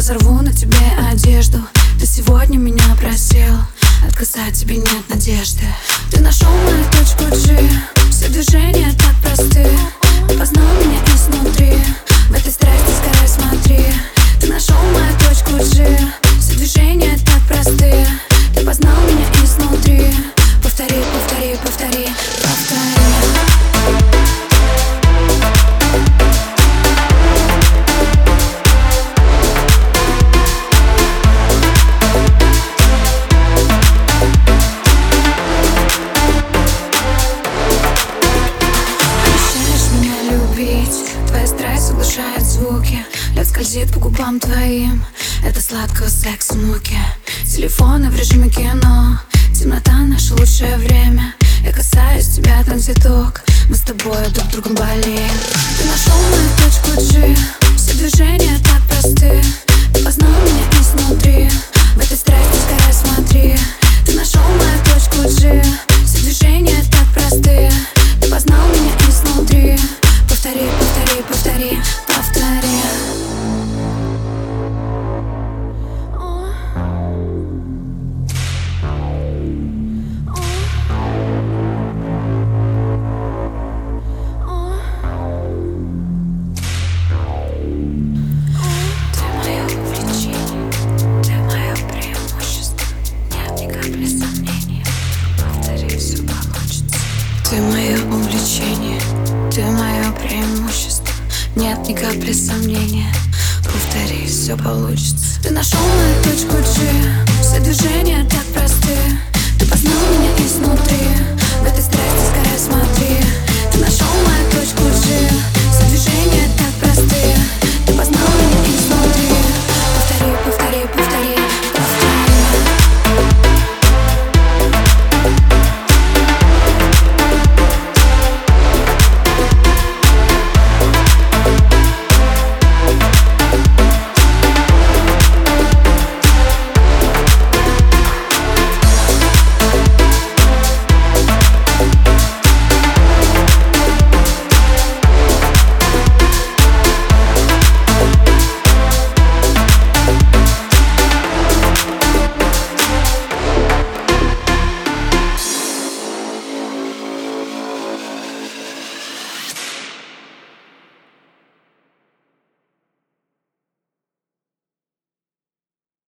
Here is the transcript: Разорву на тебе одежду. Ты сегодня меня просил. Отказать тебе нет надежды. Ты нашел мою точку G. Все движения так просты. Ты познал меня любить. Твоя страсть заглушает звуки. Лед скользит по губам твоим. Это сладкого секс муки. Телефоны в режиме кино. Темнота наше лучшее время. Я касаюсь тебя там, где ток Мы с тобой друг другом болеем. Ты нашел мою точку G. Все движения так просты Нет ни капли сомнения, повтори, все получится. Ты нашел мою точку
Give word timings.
Разорву 0.00 0.40
на 0.40 0.50
тебе 0.50 0.78
одежду. 1.10 1.58
Ты 2.00 2.06
сегодня 2.06 2.56
меня 2.56 2.96
просил. 2.98 3.54
Отказать 4.08 4.54
тебе 4.54 4.76
нет 4.76 5.10
надежды. 5.10 5.66
Ты 6.10 6.22
нашел 6.22 6.48
мою 6.48 6.82
точку 6.90 7.24
G. 7.24 7.68
Все 8.10 8.28
движения 8.30 8.94
так 8.94 9.14
просты. 9.22 9.68
Ты 10.26 10.38
познал 10.38 10.64
меня 10.82 10.99
любить. 40.60 41.04
Твоя 41.28 41.46
страсть 41.46 41.86
заглушает 41.86 42.42
звуки. 42.42 43.04
Лед 43.34 43.46
скользит 43.46 43.92
по 43.92 44.00
губам 44.00 44.40
твоим. 44.40 45.02
Это 45.44 45.60
сладкого 45.60 46.08
секс 46.08 46.52
муки. 46.52 46.98
Телефоны 47.44 48.10
в 48.10 48.16
режиме 48.16 48.48
кино. 48.50 49.18
Темнота 49.54 49.92
наше 49.92 50.34
лучшее 50.34 50.76
время. 50.76 51.34
Я 51.64 51.72
касаюсь 51.72 52.28
тебя 52.28 52.62
там, 52.64 52.78
где 52.78 52.94
ток 52.94 53.42
Мы 53.68 53.74
с 53.74 53.80
тобой 53.80 54.28
друг 54.30 54.48
другом 54.50 54.74
болеем. 54.74 55.36
Ты 55.78 55.84
нашел 55.84 56.16
мою 56.30 56.48
точку 56.56 57.12
G. 57.12 57.36
Все 57.76 57.92
движения 57.94 58.58
так 58.64 58.82
просты 58.88 59.42
Нет 101.60 101.86
ни 101.86 101.92
капли 101.92 102.32
сомнения, 102.32 103.12
повтори, 103.64 104.26
все 104.26 104.56
получится. 104.56 105.42
Ты 105.42 105.50
нашел 105.50 105.78
мою 105.78 106.24
точку 106.24 106.56